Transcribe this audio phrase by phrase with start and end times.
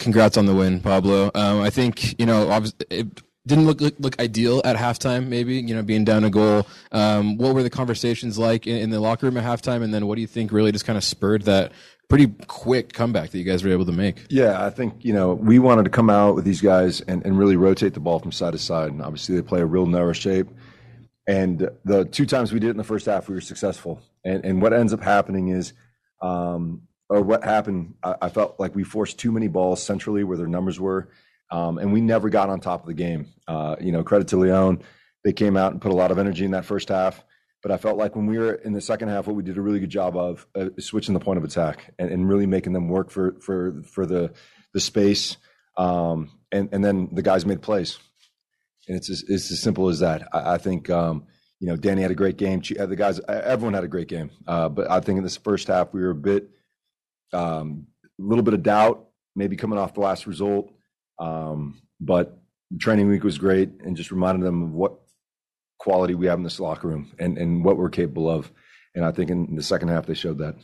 [0.00, 1.30] Congrats on the win, Pablo.
[1.34, 2.50] Um, I think you know
[2.90, 5.28] it didn't look, look, look ideal at halftime.
[5.28, 6.66] Maybe you know being down a goal.
[6.90, 9.82] Um, what were the conversations like in, in, the locker room at halftime?
[9.82, 11.72] And then what do you think really just kind of spurred that
[12.08, 14.26] pretty quick comeback that you guys were able to make?
[14.30, 17.38] Yeah, I think you know we wanted to come out with these guys and, and
[17.38, 18.90] really rotate the ball from side to side.
[18.90, 20.48] And obviously they play a real narrow shape.
[21.26, 24.00] And the two times we did it in the first half, we were successful.
[24.24, 25.74] And and what ends up happening is
[26.22, 30.36] um, or what happened, I, I, felt like we forced too many balls centrally where
[30.36, 31.10] their numbers were,
[31.50, 33.26] um, and we never got on top of the game.
[33.48, 34.82] Uh, you know, credit to Leon,
[35.24, 37.22] they came out and put a lot of energy in that first half.
[37.62, 39.60] But I felt like when we were in the second half, what we did a
[39.60, 42.88] really good job of uh, switching the point of attack and, and, really making them
[42.88, 44.32] work for for for the
[44.72, 45.36] the space,
[45.76, 47.98] um, and and then the guys made plays,
[48.88, 50.28] and it's as, it's as simple as that.
[50.32, 50.88] I, I think.
[50.88, 51.26] Um,
[51.62, 52.62] you know, Danny had a great game.
[52.62, 54.30] The guys, everyone had a great game.
[54.46, 56.48] Uh, but I think in this first half, we were a bit
[57.32, 60.72] um, a little bit of doubt, maybe coming off the last result.
[61.18, 62.38] Um, but
[62.78, 64.94] training week was great and just reminded them of what
[65.78, 68.50] quality we have in this locker room and, and what we're capable of.
[68.94, 70.54] And I think in the second half, they showed that.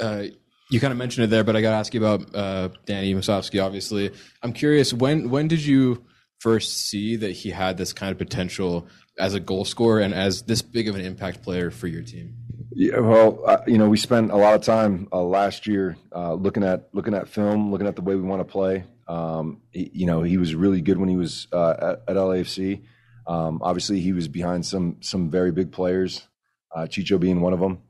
[0.00, 0.24] Uh,
[0.70, 3.14] you kind of mentioned it there, but I got to ask you about uh, Danny
[3.14, 4.10] Musovski, obviously.
[4.42, 6.04] I'm curious, when, when did you
[6.40, 10.42] first see that he had this kind of potential as a goal scorer and as
[10.42, 12.34] this big of an impact player for your team?
[12.74, 16.32] Yeah, well, uh, you know, we spent a lot of time uh, last year uh,
[16.34, 18.84] looking at looking at film, looking at the way we want to play.
[19.08, 22.82] Um, he, you know, he was really good when he was uh, at, at, LAFC.
[23.26, 26.26] Um, obviously, he was behind some some very big players,
[26.74, 27.82] uh, Chicho being one of them.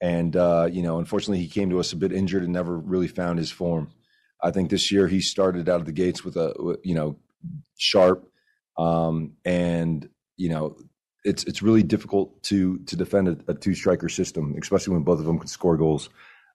[0.00, 3.08] And uh, you know, unfortunately, he came to us a bit injured and never really
[3.08, 3.90] found his form.
[4.42, 7.18] I think this year he started out of the gates with a you know
[7.76, 8.26] sharp,
[8.78, 10.76] um, and you know
[11.24, 15.18] it's it's really difficult to to defend a, a two striker system, especially when both
[15.18, 16.08] of them can score goals.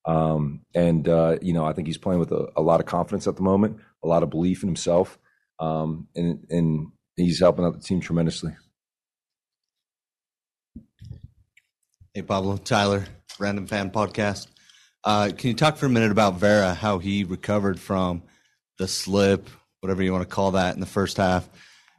[0.06, 3.28] Um, and uh, you know, I think he's playing with a, a, lot of confidence
[3.28, 5.18] at the moment, a lot of belief in himself,
[5.60, 8.56] um, and and he's helping out the team tremendously.
[12.14, 13.06] Hey Pablo, Tyler,
[13.40, 14.48] Random Fan Podcast.
[15.04, 18.24] Uh, can you talk for a minute about Vera, how he recovered from
[18.80, 19.50] the slip,
[19.82, 21.48] whatever you want to call that, in the first half,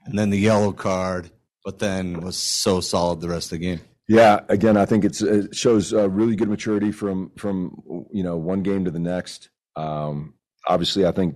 [0.04, 1.30] and then the yellow card,
[1.66, 3.80] but then was so solid the rest of the game.
[4.08, 7.82] Yeah, again, I think it shows uh, really good maturity from from
[8.12, 9.50] you know one game to the next.
[9.74, 10.34] Um,
[10.68, 11.34] obviously, I think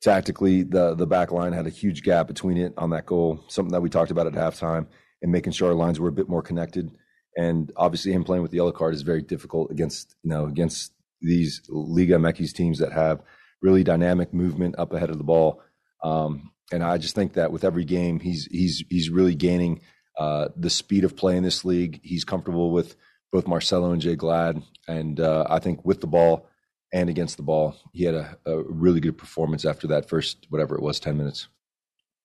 [0.00, 3.72] tactically the the back line had a huge gap between it on that goal, something
[3.72, 4.86] that we talked about at halftime,
[5.22, 6.96] and making sure our lines were a bit more connected.
[7.36, 10.92] And obviously, him playing with the yellow card is very difficult against you know against
[11.20, 13.22] these Liga MX teams that have
[13.60, 15.60] really dynamic movement up ahead of the ball.
[16.04, 19.80] Um, and I just think that with every game, he's he's he's really gaining
[20.18, 22.00] uh, the speed of play in this league.
[22.02, 22.96] He's comfortable with
[23.32, 26.48] both Marcelo and Jay Glad, and uh, I think with the ball
[26.92, 30.76] and against the ball, he had a, a, really good performance after that first whatever
[30.76, 31.48] it was, ten minutes.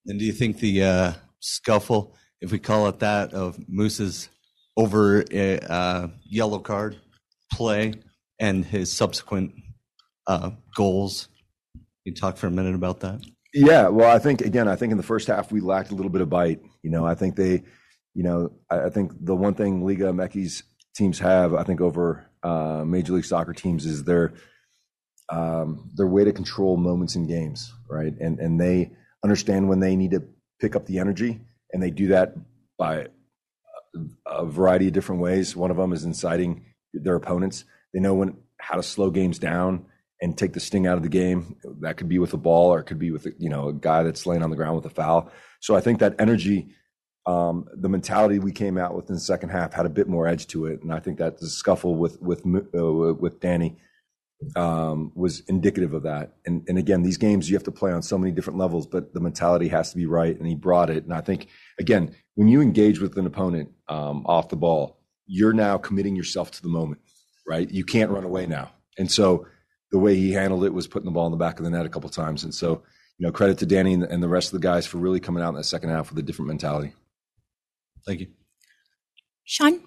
[0.06, 4.30] And do you think the uh, scuffle, if we call it that, of Moose's
[4.78, 6.98] over uh, yellow card
[7.52, 7.96] play
[8.40, 9.54] and his subsequent
[10.28, 11.28] uh, goals?
[12.06, 13.22] You talk for a minute about that?
[13.54, 16.12] Yeah, well, I think again, I think in the first half we lacked a little
[16.12, 16.62] bit of bite.
[16.84, 17.64] You know, I think they,
[18.14, 20.64] you know, I, I think the one thing Liga MX
[20.96, 24.34] teams have, I think, over uh, Major League Soccer teams is their
[25.30, 28.14] um, their way to control moments in games, right?
[28.20, 28.92] And and they
[29.24, 30.24] understand when they need to
[30.60, 31.42] pick up the energy,
[31.74, 32.36] and they do that
[32.78, 33.08] by
[34.28, 35.56] a variety of different ways.
[35.56, 37.66] One of them is inciting their opponents.
[37.94, 39.86] They know when how to slow games down
[40.22, 41.56] and take the sting out of the game.
[41.82, 44.04] That could be with a ball, or it could be with you know a guy
[44.04, 45.32] that's laying on the ground with a foul.
[45.60, 46.70] So I think that energy,
[47.26, 50.28] um, the mentality we came out with in the second half had a bit more
[50.28, 53.78] edge to it, and I think that the scuffle with with uh, with Danny
[54.56, 56.34] um, was indicative of that.
[56.46, 59.14] And and again, these games you have to play on so many different levels, but
[59.14, 61.04] the mentality has to be right, and he brought it.
[61.04, 61.48] And I think
[61.80, 66.52] again, when you engage with an opponent um, off the ball, you're now committing yourself
[66.52, 67.02] to the moment,
[67.48, 67.70] right?
[67.70, 69.46] You can't run away now, and so
[69.92, 71.86] the way he handled it was putting the ball in the back of the net
[71.86, 72.44] a couple times.
[72.44, 72.84] And so,
[73.18, 75.50] you know, credit to Danny and the rest of the guys for really coming out
[75.50, 76.94] in the second half with a different mentality.
[78.06, 78.28] Thank you.
[79.44, 79.82] Sean?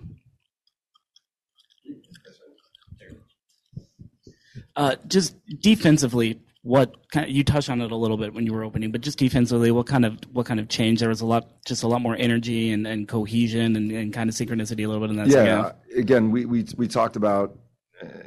[4.75, 8.52] Uh, just defensively, what kind of, you touched on it a little bit when you
[8.52, 11.00] were opening, but just defensively, what kind of what kind of change?
[11.00, 14.31] There was a lot, just a lot more energy and, and cohesion and, and kind
[14.31, 15.28] of synchronicity a little bit in that.
[15.28, 17.58] Yeah, again, we we we talked about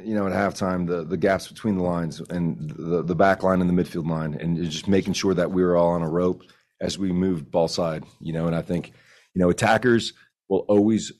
[0.04, 3.60] you know at halftime the the gaps between the lines and the the back line
[3.60, 6.42] and the midfield line, and just making sure that we were all on a rope
[6.80, 8.04] as we moved ball side.
[8.20, 8.92] You know, and I think
[9.34, 10.12] you know attackers
[10.48, 11.12] will always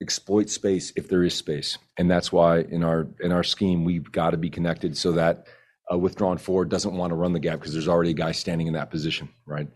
[0.00, 4.10] exploit space if there is space, and that's why in our in our scheme we've
[4.10, 5.46] got to be connected so that
[5.88, 8.66] a withdrawn forward doesn't want to run the gap because there's already a guy standing
[8.66, 9.68] in that position, right?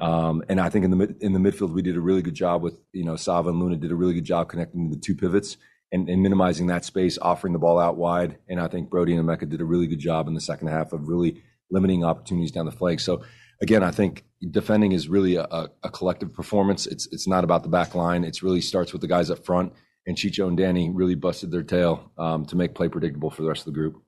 [0.00, 2.62] Um, and I think in the in the midfield we did a really good job
[2.62, 5.56] with you know Sava and Luna did a really good job connecting the two pivots
[5.92, 8.38] and, and minimizing that space, offering the ball out wide.
[8.48, 10.92] And I think Brody and Emeka did a really good job in the second half
[10.92, 13.00] of really limiting opportunities down the flank.
[13.00, 13.22] So
[13.60, 16.86] again, I think defending is really a, a, collective performance.
[16.86, 18.24] It's it's not about the back line.
[18.24, 19.72] It really starts with the guys up front.
[20.06, 23.48] And Chicho and Danny really busted their tail um, to make play predictable for the
[23.48, 24.02] rest of the group.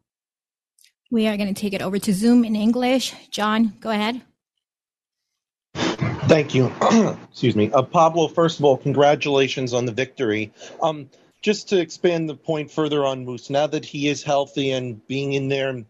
[1.11, 3.15] We are going to take it over to Zoom in English.
[3.31, 4.23] John, go ahead.
[5.75, 6.73] Thank you.
[7.31, 7.71] Excuse me.
[7.73, 10.53] Uh, Pablo, first of all, congratulations on the victory.
[10.81, 15.07] Um, just to expand the point further on Moose, now that he is healthy and
[15.07, 15.87] being in there and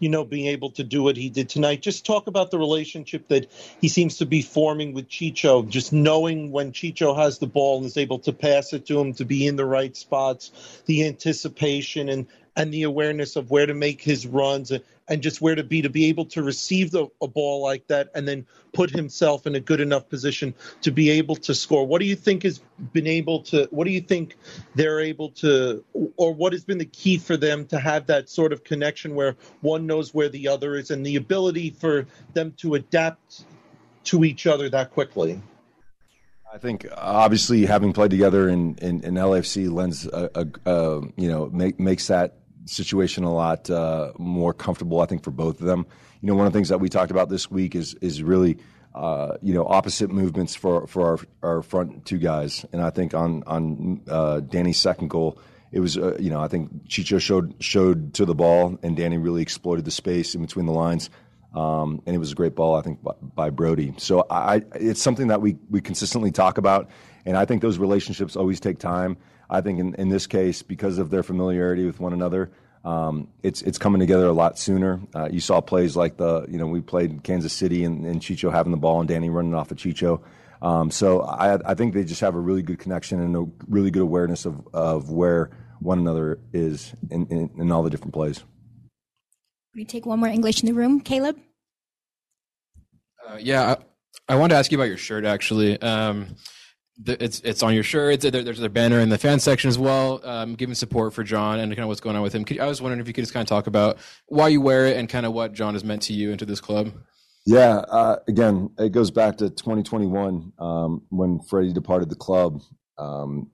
[0.00, 1.82] you know, being able to do what he did tonight.
[1.82, 3.46] Just talk about the relationship that
[3.80, 7.86] he seems to be forming with Chicho, just knowing when Chicho has the ball and
[7.86, 12.08] is able to pass it to him to be in the right spots, the anticipation
[12.08, 12.26] and
[12.56, 14.72] and the awareness of where to make his runs
[15.10, 18.08] and just where to be to be able to receive the, a ball like that
[18.14, 21.84] and then put himself in a good enough position to be able to score.
[21.84, 22.60] What do you think has
[22.92, 23.66] been able to?
[23.72, 24.36] What do you think
[24.76, 25.84] they're able to,
[26.16, 29.36] or what has been the key for them to have that sort of connection where
[29.60, 33.44] one knows where the other is and the ability for them to adapt
[34.04, 35.42] to each other that quickly?
[36.52, 41.28] I think obviously having played together in, in, in LAFC lends a, a, a, you
[41.28, 45.00] know make, makes that situation a lot uh, more comfortable.
[45.00, 45.86] I think for both of them.
[46.20, 48.58] You know, one of the things that we talked about this week is is really
[48.94, 51.06] uh, you know opposite movements for for
[51.42, 55.38] our, our front two guys, and I think on on uh, Danny's second goal.
[55.72, 59.18] It was, uh, you know, I think Chicho showed showed to the ball, and Danny
[59.18, 61.10] really exploited the space in between the lines.
[61.54, 63.92] Um, and it was a great ball, I think, by, by Brody.
[63.96, 66.88] So I, it's something that we, we consistently talk about,
[67.26, 69.16] and I think those relationships always take time.
[69.50, 72.50] I think in, in this case, because of their familiarity with one another,
[72.84, 75.00] um, it's it's coming together a lot sooner.
[75.14, 78.50] Uh, you saw plays like the you know we played Kansas City and, and Chicho
[78.50, 80.22] having the ball and Danny running off of Chicho.
[80.62, 83.90] Um, so I, I think they just have a really good connection and a really
[83.90, 85.50] good awareness of, of where
[85.80, 88.38] one another is in, in, in all the different plays.
[88.38, 88.46] Can
[89.76, 91.38] we take one more English in the room, Caleb.
[93.26, 93.76] Uh, yeah,
[94.28, 95.80] I, I, wanted to ask you about your shirt actually.
[95.80, 96.59] Um, the,
[97.06, 98.20] it's it's on your shirt.
[98.20, 101.58] There, there's a banner in the fan section as well, um, giving support for John
[101.58, 102.44] and kind of what's going on with him.
[102.44, 104.86] Could, I was wondering if you could just kind of talk about why you wear
[104.86, 106.92] it and kind of what John has meant to you and to this club.
[107.46, 112.60] Yeah, uh, again, it goes back to 2021 um, when Freddie departed the club.
[112.98, 113.50] Um,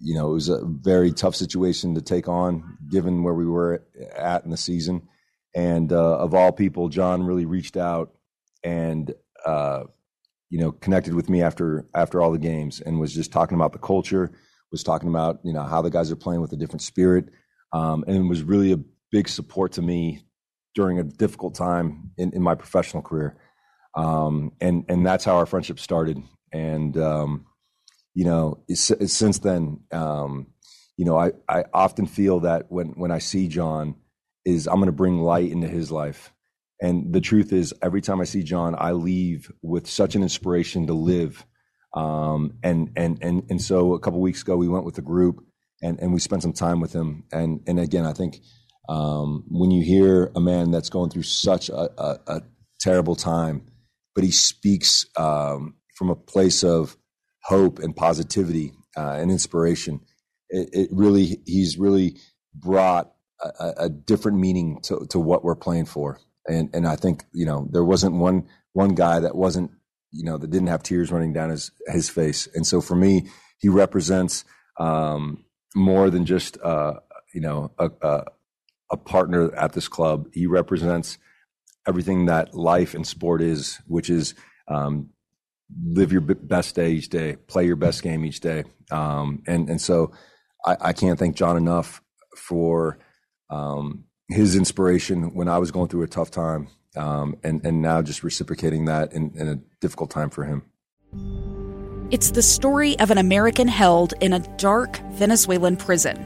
[0.00, 3.84] you know, it was a very tough situation to take on, given where we were
[4.16, 5.08] at in the season.
[5.54, 8.14] And uh, of all people, John really reached out
[8.62, 9.12] and
[9.44, 9.84] uh,
[10.50, 13.72] you know connected with me after after all the games and was just talking about
[13.72, 14.32] the culture,
[14.70, 17.28] was talking about you know how the guys are playing with a different spirit,
[17.72, 18.80] um, and was really a
[19.10, 20.22] big support to me
[20.74, 23.36] during a difficult time in, in my professional career.
[23.96, 26.22] Um, and and that's how our friendship started.
[26.52, 27.46] And um,
[28.14, 30.48] you know, it's, it's since then, um,
[30.96, 33.96] you know, I, I often feel that when when I see John
[34.44, 36.32] is I'm going to bring light into his life.
[36.80, 40.86] And the truth is, every time I see John, I leave with such an inspiration
[40.86, 41.44] to live.
[41.94, 45.44] Um, and and and and so a couple weeks ago, we went with a group
[45.82, 47.24] and and we spent some time with him.
[47.32, 48.40] And and again, I think
[48.88, 52.42] um, when you hear a man that's going through such a, a, a
[52.80, 53.66] terrible time,
[54.14, 56.96] but he speaks um, from a place of
[57.42, 60.00] hope and positivity uh, and inspiration,
[60.50, 62.18] it, it really he's really
[62.54, 66.18] brought a, a different meaning to, to what we're playing for.
[66.48, 69.70] And and I think you know there wasn't one one guy that wasn't
[70.10, 72.48] you know that didn't have tears running down his his face.
[72.54, 73.28] And so for me,
[73.58, 74.44] he represents
[74.78, 76.94] um, more than just uh,
[77.34, 78.24] you know a, a,
[78.92, 80.28] a partner at this club.
[80.32, 81.18] He represents
[81.86, 84.34] everything that life and sport is, which is
[84.68, 85.10] um,
[85.84, 88.64] live your best day each day, play your best game each day.
[88.90, 90.12] Um, and and so
[90.64, 92.02] I, I, can't thank John enough
[92.36, 92.98] for
[93.50, 98.02] um, his inspiration when I was going through a tough time, um, and and now
[98.02, 100.62] just reciprocating that in, in a difficult time for him.
[102.10, 106.16] It's the story of an American held in a dark Venezuelan prison.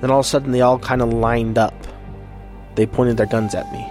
[0.00, 1.74] Then all of a sudden, they all kind of lined up.
[2.74, 3.86] They pointed their guns at me,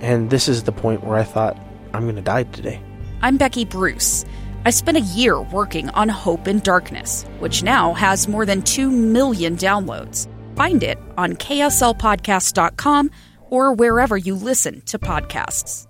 [0.00, 1.56] And this is the point where I thought,
[1.92, 2.80] I'm going to die today.
[3.22, 4.24] I'm Becky Bruce.
[4.64, 8.88] I spent a year working on Hope in Darkness, which now has more than 2
[8.88, 10.28] million downloads.
[10.56, 13.10] Find it on kslpodcast.com
[13.50, 15.86] or wherever you listen to podcasts.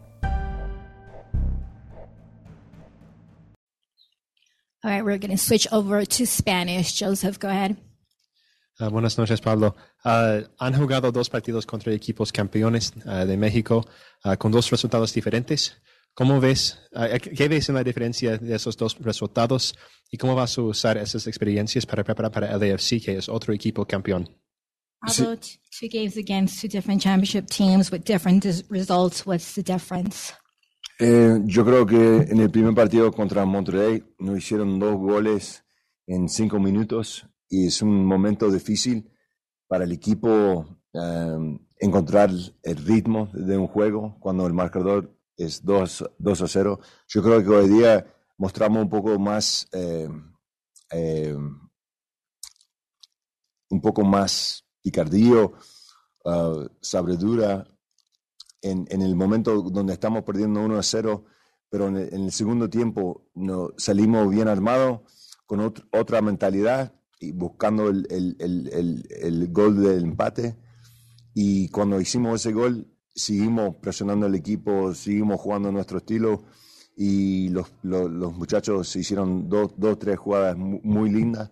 [4.85, 6.93] All right, we're going to switch over to Spanish.
[6.93, 7.77] Joseph, go ahead.
[8.81, 9.77] Uh, buenas noches, Pablo.
[10.05, 13.85] Uh, han jugado dos partidos contra equipos campeones uh, de México
[14.39, 15.75] con dos resultados diferentes.
[16.15, 16.79] ¿Cómo ves,
[17.37, 19.75] qué ves en la diferencia de esos dos resultados
[20.11, 23.55] y cómo vas a usar esas experiencias para preparar para el AFC, que es otro
[23.55, 24.29] equipo campeón?
[25.03, 29.27] Pablo, two games against two different championship teams with different results.
[29.27, 30.33] What's the difference?
[31.01, 35.65] Eh, yo creo que en el primer partido contra Monterrey nos hicieron dos goles
[36.07, 39.11] en cinco minutos y es un momento difícil
[39.67, 42.31] para el equipo eh, encontrar
[42.63, 46.81] el ritmo de un juego cuando el marcador es 2, 2 a 0.
[47.09, 48.07] Yo creo que hoy día
[48.39, 50.09] mostramos un poco más, eh,
[53.69, 55.53] un poco más picardío,
[56.25, 57.67] uh, sabredura
[58.63, 61.25] en, el momento donde estamos perdiendo 1 a 0,
[61.69, 65.01] pero en el, segundo tiempo no, salimos bien armados,
[65.47, 70.57] con ot otra mentalidad y buscando el, el, el, gol del empate.
[71.35, 76.45] Y cuando hicimos ese gol, seguimos presionando al equipo, seguimos jugando nuestro estilo
[76.97, 81.51] y los, los, los muchachos hicieron dos, dos, tres jugadas muy, lindas.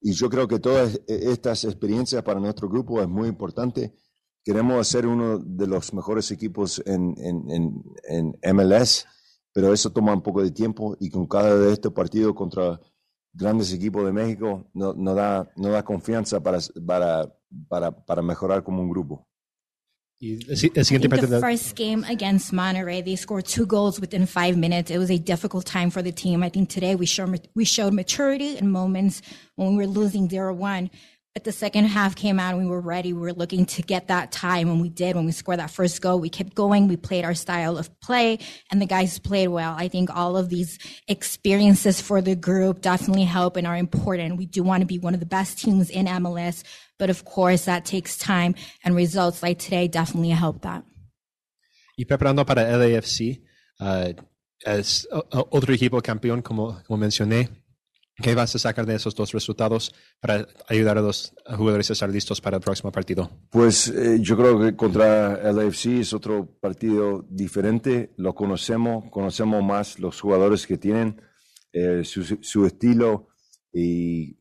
[0.00, 3.92] Y yo creo que todas estas experiencias para nuestro grupo es muy importante.
[4.42, 9.06] Queremos ser uno de los mejores equipos en, en, en, en MLS,
[9.52, 12.80] pero eso toma un poco de tiempo y con cada de estos partidos contra
[13.32, 17.32] grandes equipos de México nos no da, no da confianza para, para,
[17.68, 19.29] para, para mejorar como un grupo.
[20.22, 21.28] El siguiente partido.
[21.28, 24.90] The first game against Monterrey, they scored two goals within five minutes.
[24.90, 26.42] It was a difficult time for the team.
[26.42, 29.22] I think today we showed we showed maturity in moments
[29.56, 30.90] when we were losing 0-1.
[31.34, 33.12] But the second half came out and we were ready.
[33.12, 35.14] We were looking to get that time and we did.
[35.14, 36.88] When we scored that first goal, we kept going.
[36.88, 39.76] We played our style of play and the guys played well.
[39.78, 44.38] I think all of these experiences for the group definitely help and are important.
[44.38, 46.64] We do want to be one of the best teams in MLS,
[46.98, 50.82] but of course that takes time and results like today definitely help that.
[51.96, 53.42] Y preparando para LAFC,
[53.78, 54.14] uh,
[54.64, 57.50] es otro equipo campeón, como, como mencioné.
[58.22, 62.10] ¿Qué vas a sacar de esos dos resultados para ayudar a los jugadores a estar
[62.10, 63.30] listos para el próximo partido?
[63.50, 68.12] Pues eh, yo creo que contra el AFC es otro partido diferente.
[68.16, 71.20] Lo conocemos, conocemos más los jugadores que tienen,
[71.72, 73.28] eh, su, su, estilo
[73.72, 74.36] y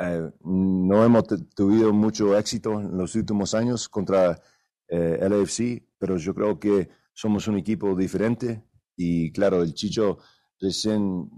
[0.00, 4.40] eh, no hemos tenido mucho éxito en los últimos años contra
[4.86, 8.62] el AFC, pero yo creo que somos un equipo diferente
[8.96, 10.18] y claro, el Chicho
[10.60, 11.30] recién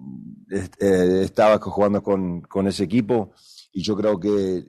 [0.50, 3.32] eh, estaba jugando con, ese equipo
[3.72, 4.66] y yo creo que eh,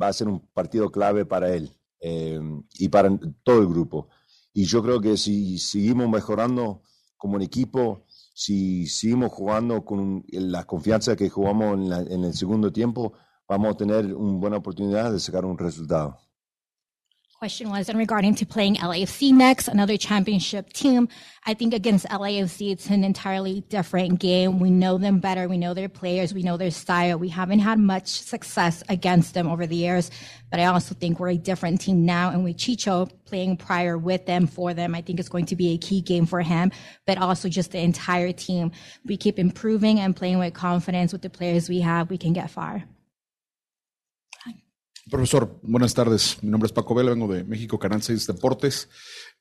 [0.00, 2.40] va a ser un partido clave para él eh,
[2.78, 3.10] y para
[3.42, 4.08] todo el grupo.
[4.52, 6.82] Y yo creo que si seguimos mejorando
[7.16, 8.04] como un equipo,
[8.34, 13.14] si seguimos jugando con la confianza que jugamos en, la, en el segundo tiempo,
[13.48, 16.18] vamos a tener una buena oportunidad de sacar un resultado.
[17.42, 21.08] Question was and regarding to playing LAFC next, another championship team.
[21.44, 24.60] I think against LAFC, it's an entirely different game.
[24.60, 25.48] We know them better.
[25.48, 26.32] We know their players.
[26.32, 27.18] We know their style.
[27.18, 30.08] We haven't had much success against them over the years,
[30.52, 32.30] but I also think we're a different team now.
[32.30, 35.74] And with Chicho playing prior with them, for them, I think it's going to be
[35.74, 36.70] a key game for him,
[37.08, 38.70] but also just the entire team.
[39.04, 42.08] We keep improving and playing with confidence with the players we have.
[42.08, 42.84] We can get far.
[45.10, 46.38] Profesor, buenas tardes.
[46.42, 48.88] Mi nombre es Paco Vela, vengo de México Canal 6 Deportes.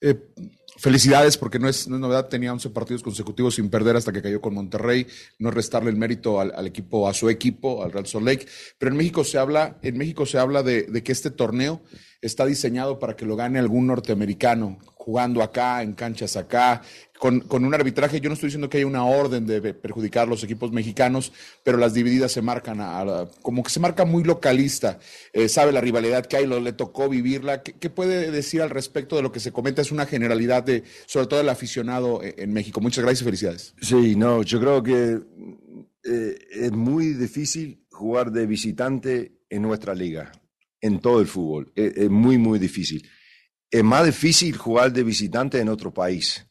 [0.01, 0.19] Eh,
[0.77, 4.23] felicidades porque no es, no es, novedad, tenía 11 partidos consecutivos sin perder hasta que
[4.23, 5.05] cayó con Monterrey,
[5.37, 8.47] no es restarle el mérito al, al, equipo, a su equipo, al Real Salt Lake,
[8.79, 11.83] pero en México se habla, en México se habla de, de que este torneo
[12.21, 16.83] está diseñado para que lo gane algún norteamericano, jugando acá, en canchas acá,
[17.17, 18.21] con, con, un arbitraje.
[18.21, 21.95] Yo no estoy diciendo que haya una orden de perjudicar los equipos mexicanos, pero las
[21.95, 24.99] divididas se marcan a, a, como que se marca muy localista.
[25.33, 27.63] Eh, sabe la rivalidad que hay, lo, le tocó vivirla.
[27.63, 29.81] ¿Qué, ¿Qué, puede decir al respecto de lo que se comenta?
[29.81, 32.79] Es una generalidad de, sobre todo el aficionado en, México.
[32.79, 33.73] Muchas gracias y felicidades.
[33.81, 35.19] Sí, no, yo creo que
[36.03, 40.31] eh, es muy difícil jugar de visitante en nuestra liga,
[40.79, 41.71] en todo el fútbol.
[41.75, 43.03] Es muy, muy difícil
[43.71, 46.45] es más difícil jugar de visitante en otro país.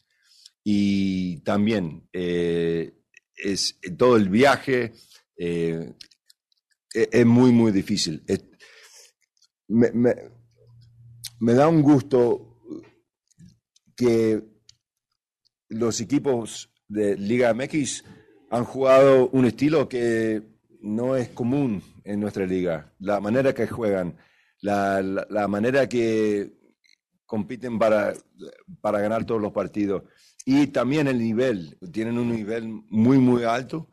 [0.63, 2.93] Y también eh,
[3.35, 4.93] es todo el viaje
[5.37, 5.93] eh,
[6.93, 8.23] es, es, muy, muy difícil.
[9.67, 12.59] Me, da un gusto
[13.95, 14.43] que
[15.69, 18.03] los equipos de Liga MX
[18.51, 20.43] han jugado un estilo que
[20.81, 22.93] no es común en nuestra liga.
[22.99, 24.17] La manera que juegan,
[24.59, 26.60] la, manera que
[27.31, 28.13] compiten para,
[28.81, 30.03] para ganar todos los partidos
[30.43, 31.77] y también el nivel.
[31.89, 33.87] Tienen un nivel muy, muy alto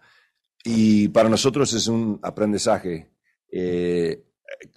[0.64, 3.12] y para nosotros es un aprendizaje
[3.52, 4.24] eh,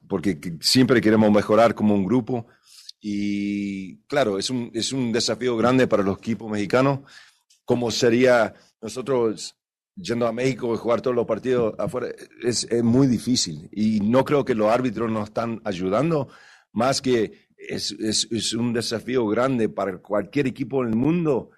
[0.07, 2.45] porque siempre queremos mejorar como un grupo
[3.01, 6.99] y claro, es un, es un desafío grande para los equipos mexicanos,
[7.65, 9.55] como sería nosotros
[9.95, 12.09] yendo a México y jugar todos los partidos afuera,
[12.43, 13.67] es, es, muy difícil.
[13.71, 16.27] Y no creo que los árbitros nos están ayudando,
[16.73, 21.51] más que es, es, es un desafío grande para cualquier equipo en el mundo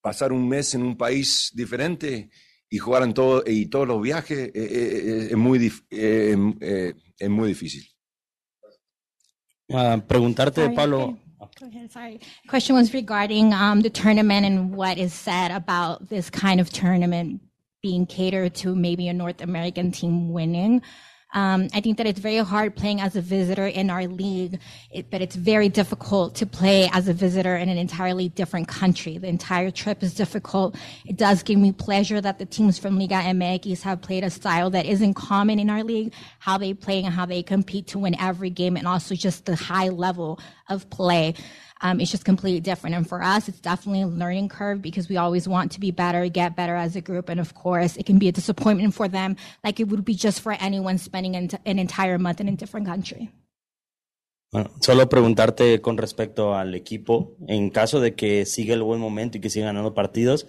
[0.00, 2.30] pasar un mes en un país diferente
[2.68, 7.48] y jugar en todo y todos los viajes eh, eh, es muy eh, es muy
[7.48, 7.88] difícil.
[9.68, 11.18] Uh, preguntarte, sorry, Pablo.
[11.60, 12.20] Go ahead, sorry.
[12.48, 17.40] Question was regarding um, the tournament and what is said about this kind of tournament
[17.82, 20.82] being catered to maybe a North American team winning.
[21.34, 24.60] Um, I think that it's very hard playing as a visitor in our league,
[24.90, 29.18] it, but it's very difficult to play as a visitor in an entirely different country.
[29.18, 30.76] The entire trip is difficult.
[31.04, 34.70] It does give me pleasure that the teams from Liga MX have played a style
[34.70, 38.18] that isn't common in our league, how they play and how they compete to win
[38.20, 41.34] every game, and also just the high level of play.
[41.80, 42.96] Um, it's just completely different.
[42.96, 46.28] And for us, it's definitely a learning curve because we always want to be better,
[46.28, 47.28] get better as a group.
[47.28, 50.40] And of course, it can be a disappointment for them, like it would be just
[50.40, 53.30] for anyone spending an, an entire month in a different country.
[54.52, 59.36] Bueno, solo preguntarte con respecto al equipo, en caso de que siga el buen momento
[59.36, 60.46] y que siga ganando partidos,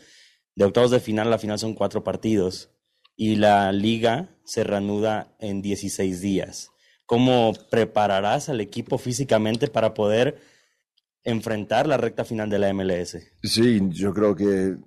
[0.55, 2.69] de octavos de final la final son cuatro partidos
[3.15, 6.69] y la liga se reanuda en 16 días.
[7.05, 10.39] ¿Cómo prepararás al equipo físicamente para poder
[11.25, 13.17] enfrentar la recta final de la MLS.
[13.43, 14.77] Sí, yo creo que,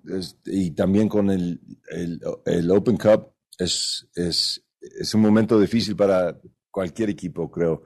[0.46, 1.60] y también con el,
[2.46, 7.82] el, Open Cup, es, es, es, un momento difícil para cualquier equipo, creo.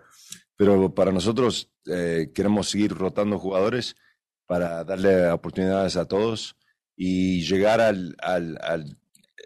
[0.55, 3.97] Pero para nosotros eh, queremos seguir rotando jugadores
[4.47, 6.55] para darle oportunidades a todos
[6.95, 8.15] y llegar al...
[8.19, 8.99] al,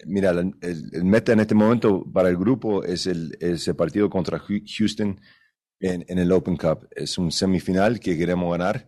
[0.04, 3.36] mira, el, meta en este momento para el grupo es el,
[3.76, 5.20] partido contra Houston
[5.80, 6.88] en, en el Open Cup.
[6.90, 8.86] Es un semifinal que queremos ganar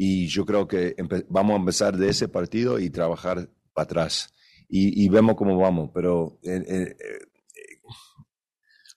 [0.00, 0.94] y yo creo que
[1.28, 4.32] vamos a empezar de ese partido y trabajar para atrás.
[4.68, 7.78] Y, vemos cómo vamos, pero eh, eh, eh,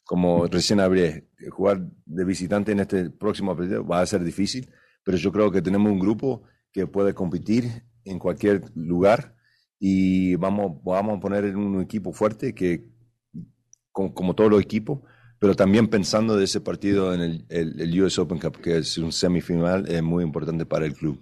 [0.03, 4.69] como recién hablé, jugar de visitante en este próximo partido va a ser difícil,
[5.03, 9.35] pero yo creo que tenemos un grupo que puede competir en cualquier lugar
[9.83, 12.85] y vamos, vamos a poner en un equipo fuerte que,
[13.91, 14.99] como, como todos los equipos,
[15.39, 18.99] pero también pensando de ese partido en el, el, el US Open Cup, que es
[18.99, 21.19] un semifinal es muy importante para el club.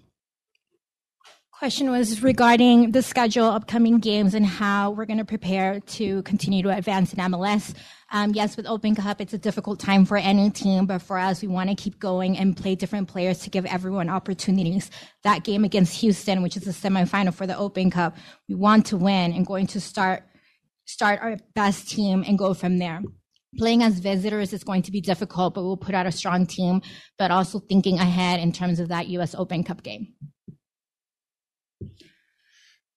[1.59, 6.63] Question was regarding the schedule, upcoming games, and how we're going to prepare to continue
[6.63, 7.75] to advance in MLS.
[8.13, 11.41] Um, yes, with Open Cup, it's a difficult time for any team, but for us,
[11.41, 14.89] we want to keep going and play different players to give everyone opportunities.
[15.23, 18.15] That game against Houston, which is the semifinal for the Open Cup,
[18.47, 20.23] we want to win and going to start
[20.85, 23.01] start our best team and go from there.
[23.57, 26.81] playing as visitors is going to be difficult, but we'll put out a strong team,
[27.17, 30.13] but also thinking ahead in terms of that US Open Cup game.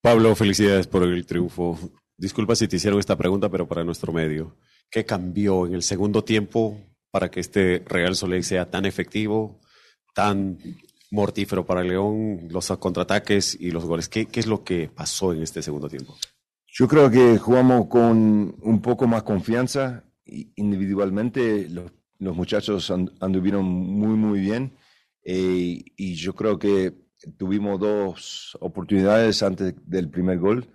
[0.03, 1.79] Pablo, felicidades por el triunfo.
[2.17, 4.57] Disculpa si te hicieron esta pregunta, pero para nuestro medio,
[4.91, 6.77] ¿qué cambió en el segundo tiempo
[7.13, 9.61] para que este Real Soleil sea tan efectivo,
[10.13, 10.59] tan
[11.13, 14.09] mortífero para León, los contraataques y los goles?
[14.09, 16.17] ¿Qué, ¿Qué es lo que pasó en este segundo tiempo?
[16.67, 24.17] Yo creo que jugamos con un poco más confianza individualmente los, los muchachos anduvieron muy,
[24.17, 24.73] muy bien
[25.25, 26.93] eh, y yo creo que
[27.37, 30.69] tuvimos dos oportunidades antes del primer gol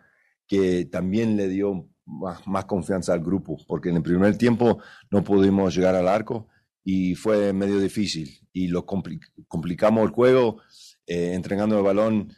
[0.48, 4.80] que también le dio más, más, confianza al grupo, porque en el primer tiempo
[5.12, 6.48] no pudimos llegar al arco
[6.84, 10.62] y fue medio difícil y lo complicamos el juego
[11.06, 12.34] eh, entregando el balón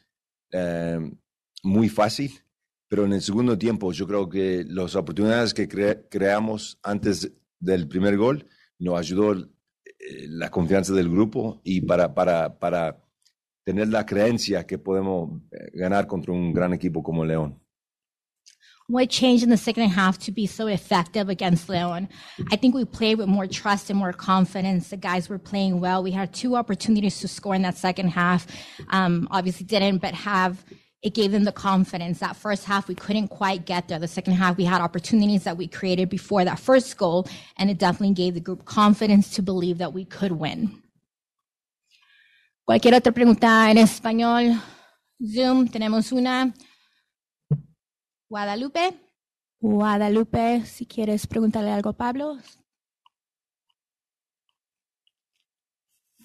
[0.51, 0.99] eh,
[1.63, 2.31] muy fácil
[2.89, 5.69] pero en el segundo tiempo yo creo que las oportunidades que
[6.09, 8.47] creamos antes del primer gol
[8.79, 13.05] nos ayudó eh, la confianza del grupo y para, para, para
[13.69, 17.55] tener la creencia que podemos eh, ganar contra un gran equipo como León.
[18.87, 22.09] What changed in the second half to be so effective against Leon?
[22.51, 24.89] I think we played with more trust and more confidence.
[24.89, 26.01] The guys were playing well.
[26.01, 28.47] We had two opportunities to score in that second half.
[28.89, 30.65] Um, obviously didn't, but have
[31.03, 32.17] it gave them the confidence.
[32.17, 33.99] That first half, we couldn't quite get there.
[33.99, 37.27] The second half, we had opportunities that we created before that first goal,
[37.57, 40.81] and it definitely gave the group confidence to believe that we could win.
[42.69, 44.51] Cualquier otra pregunta en español.
[45.19, 46.53] Zoom tenemos una.
[48.29, 48.93] Guadalupe.
[49.59, 52.37] Guadalupe, si quieres preguntarle algo a Pablo.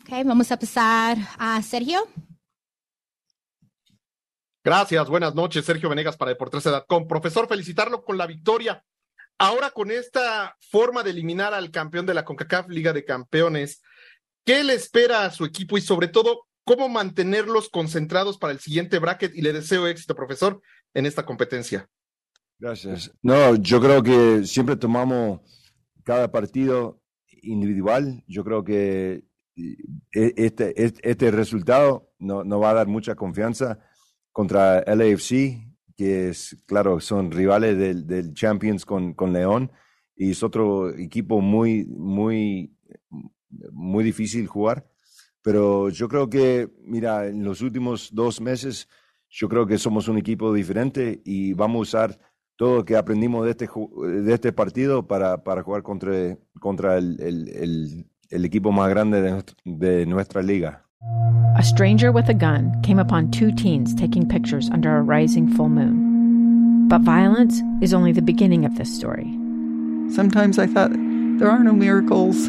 [0.02, 2.06] Ok, vamos a pasar a Sergio.
[4.62, 5.64] Gracias, buenas noches.
[5.64, 7.08] Sergio Venegas para Deportes Edad.com.
[7.08, 8.84] Profesor, felicitarlo con la victoria.
[9.38, 13.80] Ahora con esta forma de eliminar al campeón de la CONCACAF Liga de Campeones,
[14.44, 18.98] ¿qué le espera a su equipo y sobre todo cómo mantenerlos concentrados para el siguiente
[18.98, 19.34] bracket?
[19.34, 20.60] Y le deseo éxito, profesor,
[20.94, 21.88] en esta competencia.
[22.58, 23.12] Gracias.
[23.22, 25.40] No, yo creo que siempre tomamos
[26.04, 27.00] cada partido
[27.42, 28.22] individual.
[28.26, 29.24] Yo creo que
[29.56, 33.78] eh, este, este, este resultado no, no va a dar mucha confianza
[34.32, 39.70] contra LAFC que es, claro, son rivales del, del Champions con, con, León
[40.16, 42.76] y es otro equipo muy, muy,
[43.72, 44.86] muy difícil jugar.
[45.42, 48.88] Pero yo creo que, mira, en los últimos dos meses,
[49.28, 52.20] yo creo que somos un equipo diferente y vamos a usar
[52.56, 57.20] todo lo que aprendimos de este, de este partido para, para jugar contra, contra el,
[57.20, 60.82] el, el, el equipo más grande de, de nuestra liga.
[61.56, 65.68] A stranger with a gun came upon two teens taking pictures under a rising full
[65.68, 66.88] moon.
[66.88, 69.36] But violence is only the beginning of this story.
[70.10, 70.92] Sometimes I thought,
[71.38, 72.48] there are no miracles.